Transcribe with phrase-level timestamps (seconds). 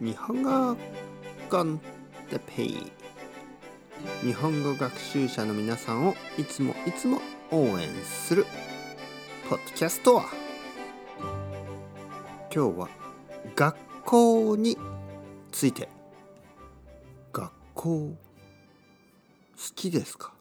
[0.00, 0.76] 日本語
[1.50, 1.80] コン
[2.30, 2.92] テペイ
[4.22, 7.20] 日本語学習者の皆さんをいつもいつも
[7.50, 8.46] 応援する
[9.50, 10.26] ポッドキャストは。
[12.54, 12.88] 今日は
[13.56, 14.78] 学校に
[15.50, 15.88] ついて。
[17.32, 18.16] 学校好
[19.74, 20.32] きですか？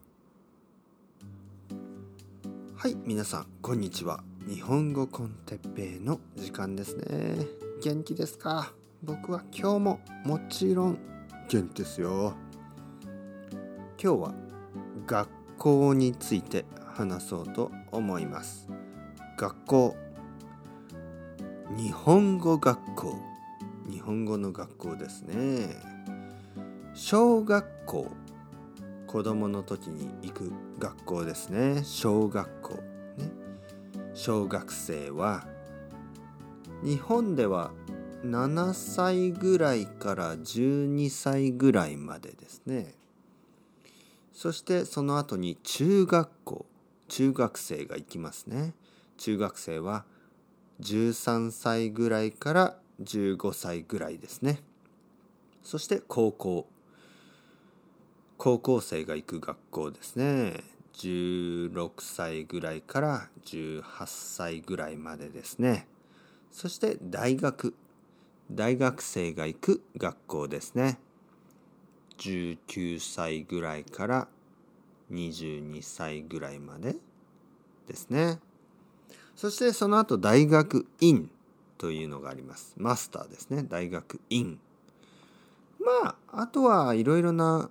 [2.75, 4.23] はい皆さんこんにちは。
[4.47, 7.47] 日本語コンテッペイの時間ですね。
[7.83, 8.71] 元気ですか？
[9.03, 10.97] 僕は今日ももちろん
[11.49, 12.33] 元気ですよ。
[14.01, 14.33] 今日は
[15.05, 16.65] 学校について
[16.95, 18.67] 話そうと思います。
[19.37, 19.95] 学校。
[21.77, 23.15] 日本語学校。
[23.87, 25.75] 日本語の学校ですね。
[26.95, 28.07] 小学校。
[29.05, 31.83] 子供の時に行く学校ですね。
[31.83, 32.73] 小学校。
[32.73, 32.81] ね。
[34.15, 35.45] 小学生は。
[36.83, 37.71] 日本では
[38.23, 42.95] 7歳ぐらいから12歳ぐらいまでですね。
[44.33, 46.65] そしてその後に中学校
[47.07, 48.73] 中学生が行きますね。
[49.17, 50.05] 中学生は
[50.81, 54.61] 13歳ぐらいから15歳ぐらいですね。
[55.63, 56.67] そして高校
[58.37, 60.63] 高校生が行く学校ですね。
[60.93, 65.87] 16歳ぐらいから18歳ぐらいまでですね。
[66.51, 67.73] そして大学
[68.51, 70.99] 大学生が行く学校ですね。
[72.17, 74.27] 19歳ぐらいから
[75.11, 76.95] 22歳ぐらいまで
[77.87, 78.39] ですね。
[79.35, 81.29] そしてその後大学院
[81.77, 82.73] というのがあります。
[82.77, 83.63] マスターですね。
[83.63, 84.59] 大学院。
[85.79, 87.69] まああとはいろいろな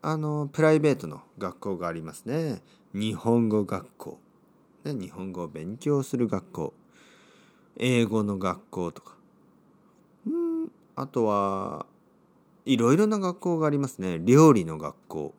[0.00, 2.62] あのプライベートの学校がありますね。
[2.94, 4.18] 日本語学校、
[4.84, 6.74] ね、日本語を勉強する学校。
[7.76, 9.17] 英語の学校とか。
[11.00, 11.86] あとは
[12.64, 14.18] いろいろな学校がありますね。
[14.20, 15.34] 料理の学校。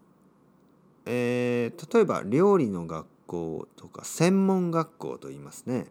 [1.06, 5.88] えー、例えば料理の学校とか専門学校と言いますね。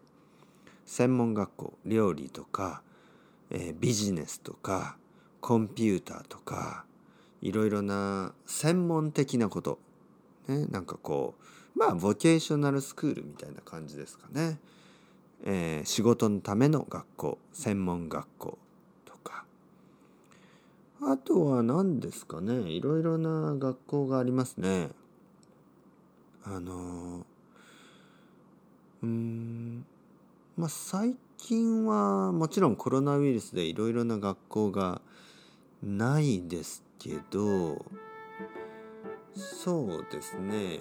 [0.85, 1.73] 専門学校。
[1.85, 2.81] 料理とか、
[3.51, 4.97] えー、ビジネスとか
[5.39, 6.85] コンピューターとか
[7.41, 9.79] いろいろな専門的なこと、
[10.47, 11.35] ね、なんかこ
[11.75, 14.57] うまあボケーショナルスクールみたいな感じですかね、
[15.45, 17.37] えー、仕事のための学校。
[17.53, 18.57] 専門学校。
[21.01, 22.69] あとは何ですかね。
[22.69, 24.89] いろいろな学校がありますね。
[26.43, 27.25] あの
[29.01, 29.85] うーん
[30.57, 35.01] まあ最近はもちろんコロナウイルスでいろいろな学校が
[35.81, 37.85] ないですけど
[39.35, 40.79] そうですね。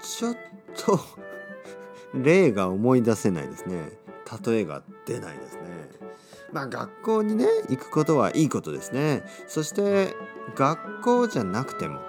[0.00, 0.36] ちょっ
[0.76, 1.00] と
[2.12, 3.98] 例が思い出せないですね。
[4.44, 5.56] 例えが出ないです。
[5.56, 5.57] ね
[6.52, 9.22] まあ学校にね行くことはいいことですね。
[9.46, 10.14] そして
[10.56, 12.00] 学校じゃなくても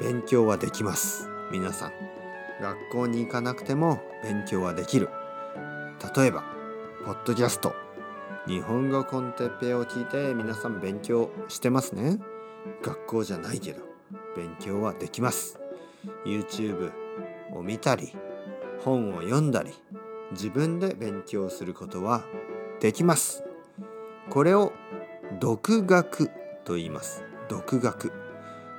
[0.00, 1.28] 勉強はできます。
[1.50, 1.92] 皆さん。
[2.60, 5.08] 学校に行かなくても勉強はできる。
[6.16, 6.44] 例えば
[7.04, 7.74] ポッドキャスト。
[8.46, 12.18] 日本語コンテッペを聞いて皆さん勉強してますね。
[12.82, 13.82] 学校じゃないけど
[14.36, 15.60] 勉強はできます。
[16.24, 16.92] YouTube
[17.52, 18.12] を見たり
[18.84, 19.74] 本を読んだり
[20.32, 22.24] 自分で勉強することは
[22.80, 23.44] できます。
[24.30, 24.72] これを
[25.40, 26.30] 独学
[26.64, 27.24] と言います。
[27.48, 28.12] 独学。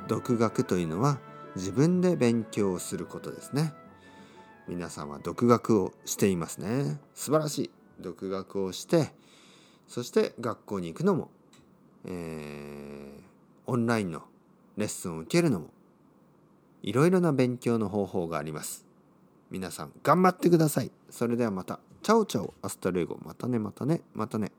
[0.07, 1.19] 独学というのは
[1.55, 3.73] 自分で勉強することですね。
[4.67, 6.99] 皆さんは独学をしていますね。
[7.15, 7.71] 素晴らしい。
[7.99, 9.11] 独学をして
[9.87, 11.31] そして学校に行くのも、
[12.05, 13.21] えー、
[13.65, 14.23] オンラインの
[14.77, 15.67] レッスンを受けるのも
[16.83, 18.85] いろいろな勉強の方法があります。
[19.51, 20.91] 皆さん頑張ってください。
[21.09, 21.79] それではまた。
[22.03, 22.53] Ciao ciao。
[22.61, 23.17] Hasta luego。
[23.23, 24.01] またねまたね。
[24.13, 24.51] またね。